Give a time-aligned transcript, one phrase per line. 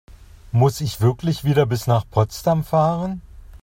[0.51, 3.21] Muss ich wirklich wieder bis nach Potsdam fahren?